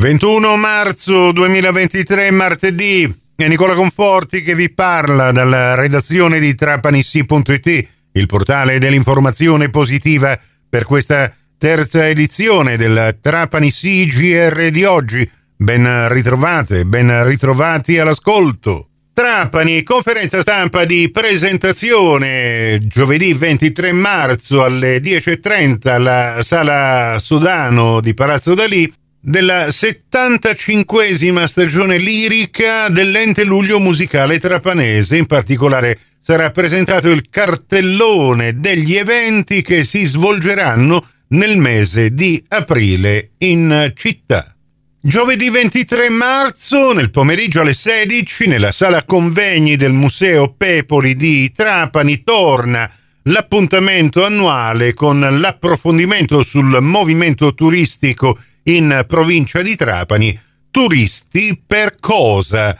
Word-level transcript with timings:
21 0.00 0.56
marzo 0.56 1.30
2023, 1.30 2.30
martedì, 2.30 3.04
è 3.36 3.46
Nicola 3.48 3.74
Conforti 3.74 4.40
che 4.40 4.54
vi 4.54 4.72
parla 4.72 5.30
dalla 5.30 5.74
redazione 5.74 6.40
di 6.40 6.54
trapanissi.it, 6.54 7.88
il 8.12 8.24
portale 8.24 8.78
dell'informazione 8.78 9.68
positiva 9.68 10.40
per 10.70 10.84
questa 10.84 11.30
terza 11.58 12.08
edizione 12.08 12.78
del 12.78 13.18
Trapanissi 13.20 14.06
GR 14.06 14.70
di 14.70 14.84
oggi. 14.84 15.30
Ben 15.54 16.08
ritrovate, 16.08 16.86
ben 16.86 17.26
ritrovati 17.26 17.98
all'ascolto. 17.98 18.88
Trapani, 19.12 19.82
conferenza 19.82 20.40
stampa 20.40 20.86
di 20.86 21.10
presentazione 21.10 22.78
giovedì 22.82 23.34
23 23.34 23.92
marzo 23.92 24.64
alle 24.64 24.96
10.30 24.96 25.88
alla 25.88 26.38
sala 26.40 27.18
Sudano 27.18 28.00
di 28.00 28.14
Palazzo 28.14 28.54
Dalì 28.54 28.90
della 29.20 29.66
75esima 29.66 31.44
stagione 31.44 31.98
lirica 31.98 32.88
dell'ente 32.88 33.44
luglio 33.44 33.78
musicale 33.78 34.40
trapanese. 34.40 35.16
In 35.16 35.26
particolare 35.26 35.98
sarà 36.20 36.50
presentato 36.50 37.10
il 37.10 37.28
cartellone 37.28 38.58
degli 38.58 38.96
eventi 38.96 39.62
che 39.62 39.84
si 39.84 40.04
svolgeranno 40.04 41.06
nel 41.28 41.58
mese 41.58 42.14
di 42.14 42.42
aprile 42.48 43.32
in 43.38 43.92
città. 43.94 44.54
Giovedì 45.02 45.48
23 45.48 46.10
marzo, 46.10 46.92
nel 46.92 47.10
pomeriggio 47.10 47.62
alle 47.62 47.72
16, 47.72 48.48
nella 48.48 48.70
sala 48.70 49.04
convegni 49.04 49.76
del 49.76 49.92
Museo 49.92 50.52
Pepoli 50.54 51.14
di 51.14 51.50
Trapani, 51.52 52.22
torna 52.22 52.90
l'appuntamento 53.24 54.24
annuale 54.24 54.92
con 54.92 55.20
l'approfondimento 55.20 56.42
sul 56.42 56.80
movimento 56.82 57.54
turistico 57.54 58.38
in 58.76 59.04
provincia 59.06 59.62
di 59.62 59.74
Trapani, 59.74 60.38
Turisti 60.70 61.60
per 61.66 61.96
cosa? 61.98 62.78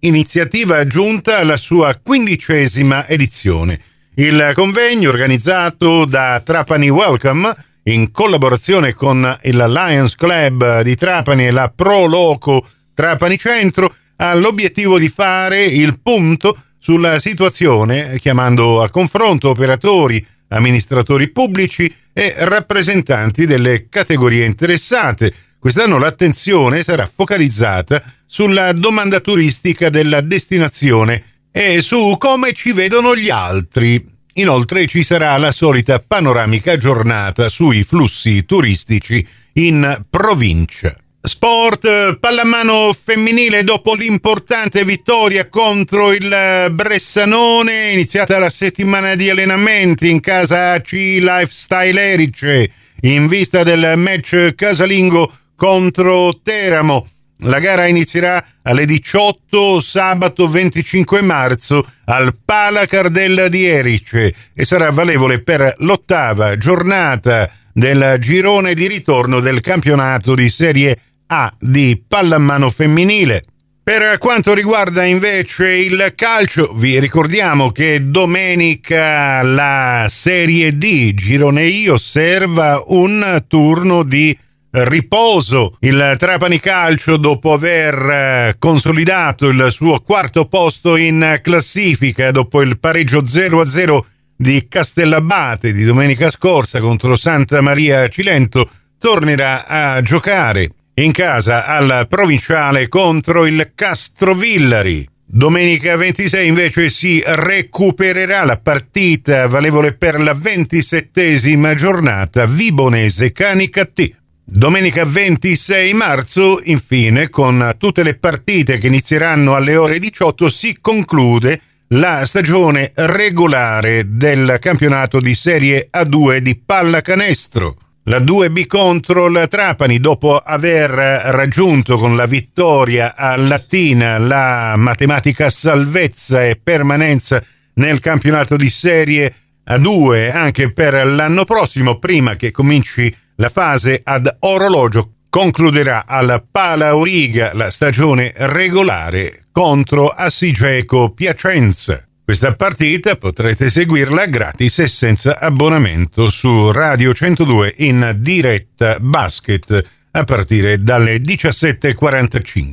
Iniziativa 0.00 0.86
giunta 0.86 1.38
alla 1.38 1.56
sua 1.56 1.98
quindicesima 2.00 3.08
edizione. 3.08 3.80
Il 4.14 4.52
convegno 4.54 5.08
organizzato 5.08 6.04
da 6.04 6.40
Trapani 6.44 6.88
Welcome 6.88 7.52
in 7.84 8.12
collaborazione 8.12 8.94
con 8.94 9.38
il 9.42 9.56
Lions 9.56 10.14
Club 10.14 10.82
di 10.82 10.94
Trapani 10.94 11.46
e 11.46 11.50
la 11.50 11.72
Pro 11.74 12.06
Loco 12.06 12.66
Trapani 12.94 13.36
Centro 13.36 13.92
ha 14.16 14.34
l'obiettivo 14.34 14.98
di 14.98 15.08
fare 15.08 15.64
il 15.64 16.00
punto 16.00 16.56
sulla 16.78 17.18
situazione 17.18 18.18
chiamando 18.18 18.82
a 18.82 18.90
confronto 18.90 19.48
operatori, 19.48 20.24
amministratori 20.54 21.30
pubblici 21.30 21.92
e 22.12 22.34
rappresentanti 22.38 23.46
delle 23.46 23.88
categorie 23.88 24.44
interessate. 24.44 25.32
Quest'anno 25.58 25.98
l'attenzione 25.98 26.82
sarà 26.82 27.10
focalizzata 27.12 28.02
sulla 28.26 28.72
domanda 28.72 29.20
turistica 29.20 29.90
della 29.90 30.20
destinazione 30.20 31.22
e 31.50 31.80
su 31.80 32.16
come 32.18 32.52
ci 32.52 32.72
vedono 32.72 33.14
gli 33.16 33.30
altri. 33.30 34.04
Inoltre 34.34 34.86
ci 34.86 35.02
sarà 35.02 35.36
la 35.36 35.52
solita 35.52 36.00
panoramica 36.00 36.76
giornata 36.76 37.48
sui 37.48 37.84
flussi 37.84 38.44
turistici 38.44 39.26
in 39.54 40.04
provincia. 40.10 40.96
Sport, 41.26 42.18
pallamano 42.18 42.92
femminile 42.92 43.64
dopo 43.64 43.94
l'importante 43.94 44.84
vittoria 44.84 45.48
contro 45.48 46.12
il 46.12 46.68
Bressanone, 46.70 47.92
iniziata 47.92 48.38
la 48.38 48.50
settimana 48.50 49.14
di 49.14 49.30
allenamenti 49.30 50.10
in 50.10 50.20
casa 50.20 50.72
AC 50.72 50.92
Lifestyle 50.92 51.98
Erice 51.98 52.70
in 53.00 53.26
vista 53.26 53.62
del 53.62 53.94
match 53.96 54.54
casalingo 54.54 55.32
contro 55.56 56.40
Teramo. 56.42 57.08
La 57.38 57.58
gara 57.58 57.86
inizierà 57.86 58.44
alle 58.60 58.84
18 58.84 59.80
sabato 59.80 60.46
25 60.46 61.22
marzo 61.22 61.90
al 62.04 62.36
Pala 62.44 62.84
Cardella 62.84 63.48
di 63.48 63.64
Erice 63.64 64.34
e 64.52 64.64
sarà 64.66 64.90
valevole 64.90 65.40
per 65.40 65.74
l'ottava 65.78 66.58
giornata 66.58 67.50
del 67.72 68.18
girone 68.20 68.74
di 68.74 68.86
ritorno 68.86 69.40
del 69.40 69.62
campionato 69.62 70.34
di 70.34 70.50
Serie 70.50 70.90
A 70.90 71.12
a 71.26 71.52
di 71.58 72.02
pallamano 72.06 72.70
femminile. 72.70 73.44
Per 73.84 74.16
quanto 74.16 74.54
riguarda 74.54 75.04
invece 75.04 75.68
il 75.68 76.14
calcio, 76.16 76.72
vi 76.74 76.98
ricordiamo 76.98 77.70
che 77.70 78.08
domenica 78.08 79.42
la 79.42 80.06
Serie 80.08 80.76
D 80.78 81.12
Girone 81.12 81.66
I 81.66 81.88
osserva 81.88 82.82
un 82.86 83.44
turno 83.46 84.02
di 84.02 84.34
riposo. 84.70 85.76
Il 85.80 86.16
Trapani 86.18 86.58
Calcio, 86.58 87.18
dopo 87.18 87.52
aver 87.52 88.56
consolidato 88.58 89.48
il 89.48 89.66
suo 89.70 90.00
quarto 90.00 90.46
posto 90.46 90.96
in 90.96 91.40
classifica, 91.42 92.30
dopo 92.30 92.62
il 92.62 92.78
pareggio 92.78 93.20
0-0 93.20 93.98
di 94.34 94.66
Castellabate 94.66 95.72
di 95.72 95.84
domenica 95.84 96.30
scorsa 96.30 96.80
contro 96.80 97.16
Santa 97.16 97.60
Maria 97.60 98.08
Cilento, 98.08 98.66
tornerà 98.98 99.66
a 99.66 100.00
giocare 100.00 100.70
in 100.94 101.12
casa 101.12 101.66
al 101.66 102.06
provinciale 102.08 102.88
contro 102.88 103.46
il 103.46 103.72
Castrovillari. 103.74 105.08
Domenica 105.26 105.96
26 105.96 106.46
invece 106.46 106.88
si 106.88 107.20
recupererà 107.24 108.44
la 108.44 108.58
partita 108.58 109.48
valevole 109.48 109.94
per 109.94 110.20
la 110.20 110.34
ventisettesima 110.34 111.74
giornata 111.74 112.46
Vibonese 112.46 113.32
Canicattì. 113.32 114.14
Domenica 114.44 115.04
26 115.04 115.92
marzo, 115.94 116.60
infine, 116.62 117.30
con 117.30 117.74
tutte 117.78 118.04
le 118.04 118.14
partite 118.14 118.78
che 118.78 118.86
inizieranno 118.86 119.56
alle 119.56 119.74
ore 119.74 119.98
18, 119.98 120.48
si 120.48 120.78
conclude 120.80 121.60
la 121.88 122.24
stagione 122.24 122.92
regolare 122.94 124.04
del 124.06 124.58
campionato 124.60 125.18
di 125.18 125.34
Serie 125.34 125.88
A2 125.90 126.36
di 126.36 126.60
pallacanestro. 126.64 127.76
La 128.06 128.18
2B 128.18 128.66
contro 128.66 129.30
la 129.30 129.46
Trapani, 129.46 129.98
dopo 129.98 130.36
aver 130.36 130.90
raggiunto 130.90 131.96
con 131.96 132.14
la 132.16 132.26
vittoria 132.26 133.16
a 133.16 133.34
Latina 133.36 134.18
la 134.18 134.74
matematica 134.76 135.48
salvezza 135.48 136.44
e 136.44 136.60
permanenza 136.62 137.42
nel 137.76 138.00
campionato 138.00 138.56
di 138.56 138.68
Serie 138.68 139.34
A2 139.66 140.30
anche 140.30 140.70
per 140.70 141.06
l'anno 141.06 141.44
prossimo, 141.44 141.98
prima 141.98 142.36
che 142.36 142.50
cominci 142.50 143.14
la 143.36 143.48
fase 143.48 144.02
ad 144.04 144.36
orologio, 144.40 145.12
concluderà 145.30 146.04
al 146.06 146.44
Pala 146.50 146.88
Auriga 146.88 147.54
la 147.54 147.70
stagione 147.70 148.34
regolare 148.36 149.46
contro 149.50 150.08
Assigeco 150.08 151.14
Piacenza. 151.14 152.06
Questa 152.24 152.54
partita 152.54 153.16
potrete 153.16 153.68
seguirla 153.68 154.24
gratis 154.24 154.78
e 154.78 154.86
senza 154.86 155.38
abbonamento 155.38 156.30
su 156.30 156.70
Radio 156.70 157.12
102 157.12 157.74
in 157.80 158.16
diretta 158.20 158.98
basket 158.98 159.90
a 160.10 160.24
partire 160.24 160.82
dalle 160.82 161.18
17.45. 161.18 162.72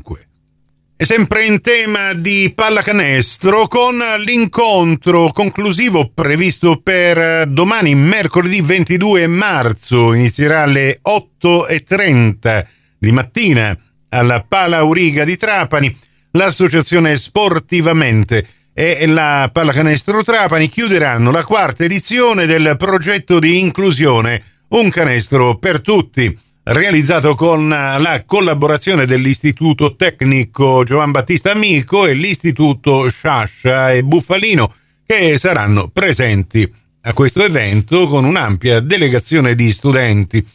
E 0.95 1.03
sempre 1.03 1.43
in 1.43 1.59
tema 1.59 2.13
di 2.13 2.53
pallacanestro 2.55 3.67
con 3.67 3.97
l'incontro 4.19 5.31
conclusivo 5.33 6.11
previsto 6.13 6.79
per 6.81 7.45
domani, 7.47 7.93
mercoledì 7.93 8.61
22 8.61 9.27
marzo, 9.27 10.13
inizierà 10.13 10.61
alle 10.61 11.01
8.30 11.05 12.65
di 12.97 13.11
mattina 13.11 13.77
alla 14.07 14.45
Pala 14.47 14.77
Auriga 14.77 15.25
di 15.25 15.35
Trapani, 15.35 15.93
l'associazione 16.31 17.17
Sportivamente 17.17 18.47
e 18.73 19.05
la 19.05 19.49
Pallacanestro 19.51 20.23
Trapani 20.23 20.69
chiuderanno 20.69 21.31
la 21.31 21.43
quarta 21.43 21.83
edizione 21.83 22.45
del 22.45 22.75
progetto 22.77 23.37
di 23.37 23.59
inclusione 23.59 24.43
Un 24.69 24.89
canestro 24.89 25.57
per 25.57 25.81
tutti, 25.81 26.37
realizzato 26.63 27.35
con 27.35 27.67
la 27.67 28.23
collaborazione 28.25 29.05
dell'Istituto 29.05 29.95
Tecnico 29.97 30.83
Giovan 30.85 31.11
Battista 31.11 31.51
Amico 31.51 32.05
e 32.05 32.13
l'Istituto 32.13 33.09
Sciascia 33.09 33.91
e 33.91 34.03
Buffalino, 34.03 34.73
che 35.05 35.37
saranno 35.37 35.89
presenti 35.89 36.71
a 37.01 37.13
questo 37.13 37.43
evento 37.43 38.07
con 38.07 38.23
un'ampia 38.23 38.79
delegazione 38.79 39.55
di 39.55 39.71
studenti. 39.73 40.45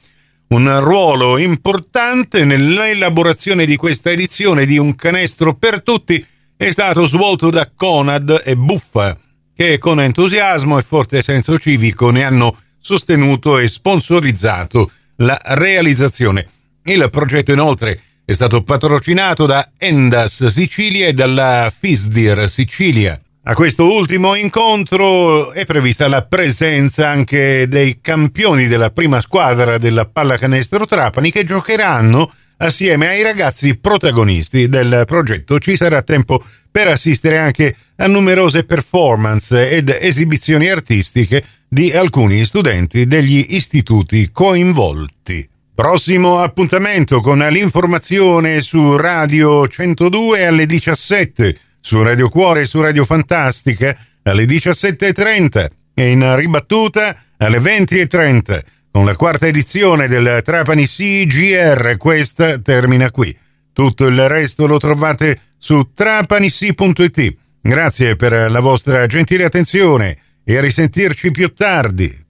Un 0.48 0.80
ruolo 0.80 1.36
importante 1.36 2.44
nell'elaborazione 2.44 3.66
di 3.66 3.76
questa 3.76 4.10
edizione 4.10 4.64
di 4.64 4.78
Un 4.78 4.94
canestro 4.94 5.54
per 5.54 5.82
tutti 5.82 6.24
è 6.56 6.70
stato 6.70 7.06
svolto 7.06 7.50
da 7.50 7.70
Conad 7.74 8.42
e 8.44 8.56
Buffa, 8.56 9.16
che 9.54 9.76
con 9.78 10.00
entusiasmo 10.00 10.78
e 10.78 10.82
forte 10.82 11.22
senso 11.22 11.58
civico 11.58 12.10
ne 12.10 12.24
hanno 12.24 12.56
sostenuto 12.80 13.58
e 13.58 13.68
sponsorizzato 13.68 14.90
la 15.16 15.38
realizzazione. 15.42 16.48
Il 16.84 17.08
progetto 17.10 17.52
inoltre 17.52 18.00
è 18.24 18.32
stato 18.32 18.62
patrocinato 18.62 19.44
da 19.44 19.70
Endas 19.76 20.46
Sicilia 20.46 21.08
e 21.08 21.12
dalla 21.12 21.70
Fisdir 21.76 22.48
Sicilia. 22.48 23.20
A 23.48 23.54
questo 23.54 23.84
ultimo 23.92 24.34
incontro 24.34 25.52
è 25.52 25.64
prevista 25.64 26.08
la 26.08 26.24
presenza 26.24 27.08
anche 27.08 27.68
dei 27.68 28.00
campioni 28.00 28.66
della 28.66 28.90
prima 28.90 29.20
squadra 29.20 29.78
della 29.78 30.06
pallacanestro 30.06 30.86
Trapani 30.86 31.30
che 31.30 31.44
giocheranno 31.44 32.32
assieme 32.58 33.08
ai 33.08 33.22
ragazzi 33.22 33.76
protagonisti 33.76 34.68
del 34.68 35.04
progetto 35.06 35.58
ci 35.58 35.76
sarà 35.76 36.02
tempo 36.02 36.42
per 36.70 36.88
assistere 36.88 37.38
anche 37.38 37.74
a 37.96 38.06
numerose 38.06 38.64
performance 38.64 39.70
ed 39.70 39.88
esibizioni 39.88 40.68
artistiche 40.68 41.44
di 41.68 41.90
alcuni 41.92 42.44
studenti 42.44 43.06
degli 43.06 43.44
istituti 43.50 44.30
coinvolti. 44.30 45.48
Prossimo 45.74 46.38
appuntamento 46.40 47.20
con 47.20 47.38
l'informazione 47.38 48.60
su 48.60 48.96
Radio 48.96 49.68
102 49.68 50.46
alle 50.46 50.64
17, 50.64 51.56
su 51.80 52.02
Radio 52.02 52.28
Cuore 52.28 52.62
e 52.62 52.64
su 52.64 52.80
Radio 52.80 53.04
Fantastica 53.04 53.96
alle 54.22 54.44
17.30 54.44 55.68
e 55.94 56.10
in 56.10 56.36
ribattuta 56.36 57.16
alle 57.36 57.58
20.30 57.58 58.62
con 58.96 59.04
la 59.04 59.14
quarta 59.14 59.46
edizione 59.46 60.08
del 60.08 60.40
Trapani 60.43 60.87
CGR. 60.87 61.98
Questa 61.98 62.58
termina 62.60 63.10
qui. 63.10 63.37
Tutto 63.70 64.06
il 64.06 64.26
resto 64.26 64.66
lo 64.66 64.78
trovate 64.78 65.38
su 65.58 65.90
trapanissi.it. 65.93 67.34
Grazie 67.60 68.16
per 68.16 68.50
la 68.50 68.60
vostra 68.60 69.04
gentile 69.06 69.44
attenzione 69.44 70.16
e 70.43 70.56
a 70.56 70.62
risentirci 70.62 71.31
più 71.31 71.52
tardi. 71.52 72.25